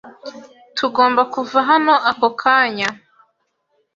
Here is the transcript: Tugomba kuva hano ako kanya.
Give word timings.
Tugomba 0.77 1.21
kuva 1.33 1.57
hano 1.69 1.93
ako 2.09 2.29
kanya. 2.41 2.89